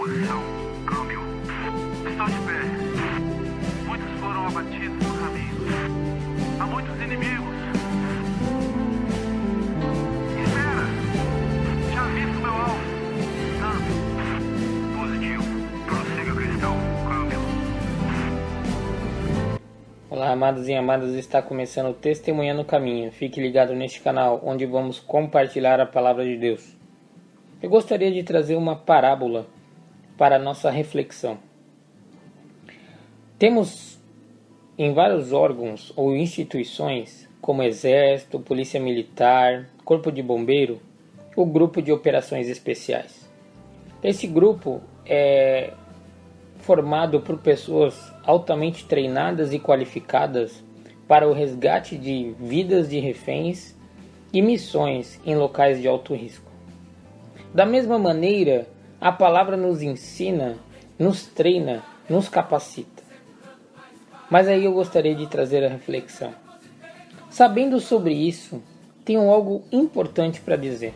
posição. 0.00 0.40
Câmbio. 0.86 1.20
Estou 2.08 2.26
de 2.26 2.38
pé. 2.46 2.60
Muitos 3.86 4.10
foram 4.18 4.46
abatidos 4.46 5.06
no 5.06 5.14
caminho. 5.20 5.60
Há 6.58 6.66
muitos 6.66 6.96
inimigos. 7.02 7.54
Espera. 10.40 10.86
Já 11.92 12.04
visto 12.06 12.40
meu 12.40 12.54
alvo. 12.54 12.80
Câmbio. 13.60 13.96
Positivo. 14.96 15.44
Prossiga, 15.84 16.34
cristão. 16.34 16.76
Câmbio. 17.06 17.40
Olá, 20.08 20.30
amados 20.30 20.66
e 20.66 20.72
amadas, 20.72 21.14
está 21.14 21.42
começando 21.42 21.90
o 21.90 21.94
Testemunhando 21.94 22.62
o 22.62 22.64
Caminho. 22.64 23.12
Fique 23.12 23.38
ligado 23.38 23.74
neste 23.74 24.00
canal, 24.00 24.40
onde 24.42 24.64
vamos 24.64 24.98
compartilhar 24.98 25.78
a 25.78 25.84
palavra 25.84 26.24
de 26.24 26.38
Deus. 26.38 26.74
Eu 27.62 27.68
gostaria 27.68 28.10
de 28.10 28.22
trazer 28.22 28.56
uma 28.56 28.74
parábola 28.74 29.46
para 30.20 30.38
nossa 30.38 30.70
reflexão. 30.70 31.38
Temos 33.38 33.98
em 34.76 34.92
vários 34.92 35.32
órgãos 35.32 35.94
ou 35.96 36.14
instituições, 36.14 37.26
como 37.40 37.62
Exército, 37.62 38.38
Polícia 38.38 38.78
Militar, 38.78 39.70
Corpo 39.82 40.12
de 40.12 40.22
Bombeiro, 40.22 40.78
o 41.34 41.46
grupo 41.46 41.80
de 41.80 41.90
operações 41.90 42.50
especiais. 42.50 43.30
Esse 44.02 44.26
grupo 44.26 44.82
é 45.06 45.72
formado 46.58 47.22
por 47.22 47.38
pessoas 47.38 48.12
altamente 48.22 48.84
treinadas 48.84 49.54
e 49.54 49.58
qualificadas 49.58 50.62
para 51.08 51.26
o 51.26 51.32
resgate 51.32 51.96
de 51.96 52.34
vidas 52.38 52.90
de 52.90 52.98
reféns 52.98 53.74
e 54.34 54.42
missões 54.42 55.18
em 55.24 55.34
locais 55.34 55.80
de 55.80 55.88
alto 55.88 56.14
risco. 56.14 56.52
Da 57.54 57.64
mesma 57.64 57.98
maneira, 57.98 58.68
a 59.00 59.10
palavra 59.10 59.56
nos 59.56 59.80
ensina, 59.80 60.58
nos 60.98 61.24
treina, 61.24 61.82
nos 62.06 62.28
capacita. 62.28 63.02
Mas 64.28 64.46
aí 64.46 64.66
eu 64.66 64.74
gostaria 64.74 65.14
de 65.14 65.26
trazer 65.26 65.64
a 65.64 65.68
reflexão. 65.68 66.34
Sabendo 67.30 67.80
sobre 67.80 68.12
isso, 68.12 68.62
tenho 69.02 69.30
algo 69.30 69.64
importante 69.72 70.42
para 70.42 70.54
dizer. 70.54 70.92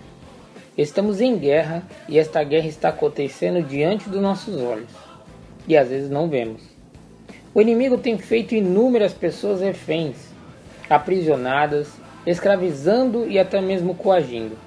Estamos 0.76 1.20
em 1.22 1.38
guerra 1.38 1.82
e 2.06 2.18
esta 2.18 2.44
guerra 2.44 2.66
está 2.66 2.90
acontecendo 2.90 3.66
diante 3.66 4.10
dos 4.10 4.20
nossos 4.20 4.60
olhos. 4.60 4.90
E 5.66 5.74
às 5.74 5.88
vezes 5.88 6.10
não 6.10 6.28
vemos. 6.28 6.60
O 7.54 7.62
inimigo 7.62 7.96
tem 7.96 8.18
feito 8.18 8.54
inúmeras 8.54 9.14
pessoas 9.14 9.62
reféns, 9.62 10.16
aprisionadas, 10.90 11.88
escravizando 12.26 13.26
e 13.26 13.38
até 13.38 13.62
mesmo 13.62 13.94
coagindo 13.94 14.58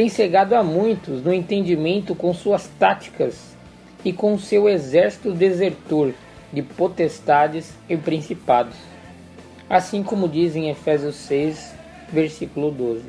tem 0.00 0.08
cegado 0.08 0.54
a 0.54 0.62
muitos 0.62 1.22
no 1.22 1.30
entendimento 1.30 2.14
com 2.14 2.32
suas 2.32 2.66
táticas 2.78 3.54
e 4.02 4.14
com 4.14 4.38
seu 4.38 4.66
exército 4.66 5.30
desertor 5.30 6.14
de 6.50 6.62
potestades 6.62 7.74
e 7.86 7.98
principados. 7.98 8.76
Assim 9.68 10.02
como 10.02 10.26
diz 10.26 10.56
em 10.56 10.70
Efésios 10.70 11.16
6, 11.16 11.74
versículo 12.10 12.70
12. 12.70 13.02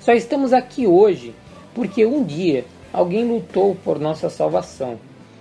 Só 0.00 0.14
estamos 0.14 0.54
aqui 0.54 0.86
hoje 0.86 1.34
porque 1.74 2.06
um 2.06 2.24
dia 2.24 2.64
alguém 2.90 3.28
lutou 3.28 3.74
por 3.84 3.98
nossa 3.98 4.30
salvação 4.30 4.98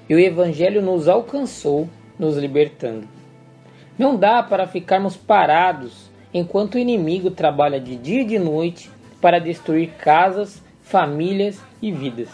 e 0.09 0.13
o 0.13 0.19
Evangelho 0.19 0.81
nos 0.81 1.07
alcançou, 1.07 1.87
nos 2.19 2.35
libertando. 2.35 3.07
Não 3.97 4.13
dá 4.13 4.43
para 4.43 4.67
ficarmos 4.67 5.15
parados 5.15 6.11
enquanto 6.33 6.75
o 6.75 6.79
inimigo 6.79 7.31
trabalha 7.31 7.79
de 7.79 7.95
dia 7.95 8.23
e 8.23 8.25
de 8.25 8.37
noite 8.37 8.96
para 9.21 9.39
destruir 9.39 9.91
casas, 9.99 10.61
famílias 10.81 11.59
e 11.81 11.91
vidas. 11.91 12.29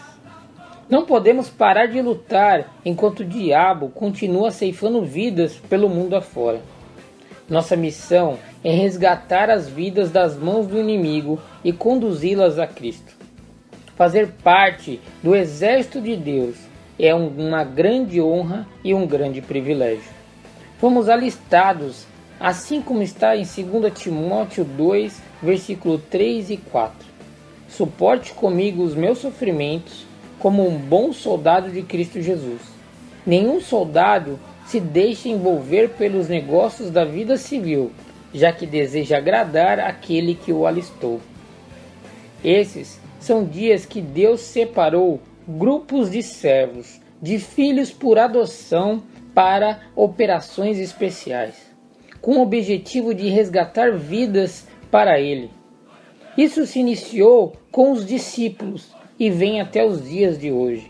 Não 0.90 1.06
podemos 1.06 1.50
parar 1.50 1.88
de 1.88 2.02
lutar 2.02 2.74
enquanto 2.86 3.22
o 3.22 3.26
diabo 3.26 3.90
continua 3.90 4.52
ceifando 4.52 5.04
vidas 5.04 5.56
pelo 5.70 5.90
mundo 5.90 6.16
afora. 6.16 6.62
Nossa 7.50 7.76
missão 7.76 8.38
é 8.64 8.72
resgatar 8.72 9.50
as 9.50 9.68
vidas 9.68 10.12
das 10.12 10.38
mãos 10.38 10.68
do 10.68 10.80
inimigo 10.80 11.40
e 11.64 11.74
conduzi-las 11.74 12.60
a 12.60 12.68
Cristo. 12.68 13.14
Fazer 13.96 14.34
parte 14.44 15.00
do 15.22 15.36
exército 15.36 16.02
de 16.02 16.16
Deus 16.16 16.56
é 17.00 17.14
uma 17.14 17.64
grande 17.64 18.22
honra 18.22 18.68
e 18.84 18.94
um 18.94 19.06
grande 19.06 19.42
privilégio. 19.42 20.12
Fomos 20.80 21.10
alistados, 21.10 22.06
assim 22.40 22.82
como 22.82 23.02
está 23.02 23.36
em 23.36 23.44
2 23.44 23.94
Timóteo 23.94 24.64
2, 24.64 25.22
versículo 25.42 25.98
3 25.98 26.52
e 26.52 26.58
4. 26.58 27.08
Suporte 27.70 28.34
comigo 28.34 28.84
os 28.84 28.96
meus 28.96 29.20
sofrimentos 29.20 30.06
como 30.40 30.68
um 30.68 30.78
bom 30.78 31.14
soldado 31.14 31.72
de 31.72 31.82
Cristo 31.82 32.22
Jesus. 32.22 32.62
Nenhum 33.26 33.62
soldado 33.62 34.40
se 34.66 34.80
deixa 34.80 35.30
envolver 35.30 35.90
pelos 35.92 36.28
negócios 36.28 36.90
da 36.90 37.06
vida 37.06 37.38
civil, 37.38 37.92
já 38.34 38.52
que 38.52 38.66
deseja 38.66 39.18
agradar 39.18 39.80
aquele 39.80 40.36
que 40.36 40.52
o 40.52 40.68
alistou. 40.68 41.22
Esses 42.44 43.00
são 43.20 43.46
dias 43.46 43.86
que 43.86 44.02
Deus 44.02 44.42
separou 44.42 45.22
grupos 45.48 46.12
de 46.12 46.22
servos, 46.22 47.00
de 47.22 47.40
filhos 47.40 47.92
por 47.92 48.20
adoção 48.20 49.02
para 49.34 49.80
operações 49.96 50.78
especiais, 50.78 51.56
com 52.24 52.38
o 52.38 52.42
objetivo 52.42 53.14
de 53.14 53.28
resgatar 53.28 53.92
vidas 53.92 54.66
para 54.90 55.20
ele. 55.20 55.52
Isso 56.38 56.66
se 56.66 56.80
iniciou 56.80 57.52
com 57.70 57.92
os 57.92 58.06
discípulos 58.06 58.96
e 59.20 59.30
vem 59.30 59.60
até 59.60 59.86
os 59.86 60.08
dias 60.08 60.40
de 60.40 60.50
hoje. 60.50 60.90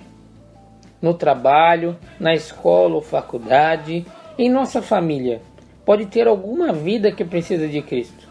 No 1.02 1.16
trabalho, 1.16 1.98
na 2.20 2.36
escola 2.36 2.94
ou 2.94 3.02
faculdade, 3.02 4.06
em 4.38 4.48
nossa 4.48 4.80
família, 4.80 5.42
pode 5.84 6.06
ter 6.06 6.28
alguma 6.28 6.72
vida 6.72 7.12
que 7.12 7.26
precisa 7.26 7.68
de 7.68 7.82
Cristo, 7.82 8.30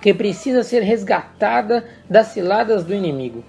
que 0.00 0.14
precisa 0.14 0.64
ser 0.64 0.82
resgatada 0.82 1.84
das 2.08 2.28
ciladas 2.28 2.84
do 2.84 2.94
inimigo. 2.94 3.44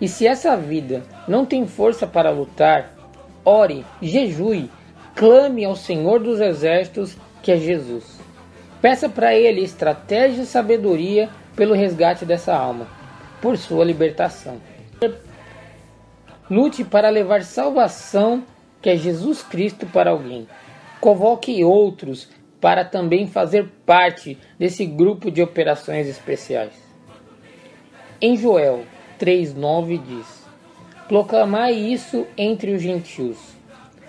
E 0.00 0.08
se 0.08 0.26
essa 0.26 0.56
vida 0.56 1.02
não 1.28 1.44
tem 1.44 1.66
força 1.66 2.06
para 2.06 2.30
lutar, 2.30 2.94
ore, 3.44 3.84
jejue, 4.00 4.70
clame 5.14 5.62
ao 5.62 5.76
Senhor 5.76 6.20
dos 6.20 6.40
Exércitos, 6.40 7.18
que 7.42 7.52
é 7.52 7.56
Jesus. 7.56 8.18
Peça 8.80 9.08
para 9.08 9.34
Ele 9.34 9.62
estratégia 9.62 10.42
e 10.42 10.46
sabedoria 10.46 11.28
pelo 11.54 11.74
resgate 11.74 12.24
dessa 12.24 12.54
alma, 12.54 12.86
por 13.40 13.56
sua 13.58 13.84
libertação. 13.84 14.60
Lute 16.50 16.82
para 16.84 17.10
levar 17.10 17.42
salvação, 17.42 18.42
que 18.80 18.90
é 18.90 18.96
Jesus 18.96 19.42
Cristo, 19.42 19.86
para 19.86 20.10
alguém. 20.10 20.48
Convoque 21.00 21.62
outros 21.62 22.28
para 22.60 22.84
também 22.84 23.26
fazer 23.26 23.68
parte 23.86 24.36
desse 24.58 24.84
grupo 24.84 25.30
de 25.30 25.42
operações 25.42 26.06
especiais. 26.08 26.72
Em 28.20 28.36
Joel 28.36 28.84
3,9 29.18 30.00
diz: 30.02 30.46
Proclamai 31.06 31.72
isso 31.72 32.26
entre 32.36 32.72
os 32.72 32.82
gentios. 32.82 33.38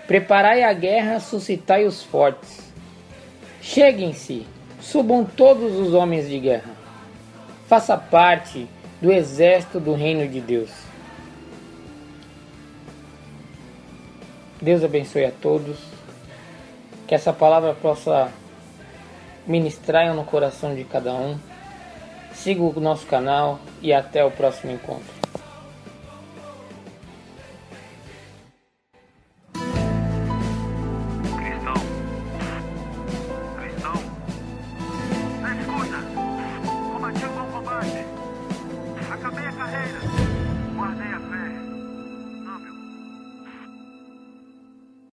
Preparai 0.06 0.62
a 0.62 0.72
guerra, 0.72 1.20
suscitai 1.20 1.84
os 1.84 2.02
fortes. 2.02 2.71
Cheguem-se, 3.62 4.44
subam 4.80 5.24
todos 5.24 5.78
os 5.78 5.94
homens 5.94 6.28
de 6.28 6.38
guerra. 6.40 6.72
Faça 7.68 7.96
parte 7.96 8.68
do 9.00 9.12
exército 9.12 9.78
do 9.78 9.94
reino 9.94 10.28
de 10.28 10.40
Deus. 10.40 10.70
Deus 14.60 14.82
abençoe 14.82 15.24
a 15.24 15.30
todos. 15.30 15.78
Que 17.06 17.14
essa 17.14 17.32
palavra 17.32 17.72
possa 17.72 18.32
ministrar 19.46 20.12
no 20.12 20.24
coração 20.24 20.74
de 20.74 20.82
cada 20.82 21.14
um. 21.14 21.38
Siga 22.34 22.62
o 22.62 22.80
nosso 22.80 23.06
canal 23.06 23.60
e 23.80 23.92
até 23.92 24.24
o 24.24 24.30
próximo 24.30 24.72
encontro. 24.72 25.21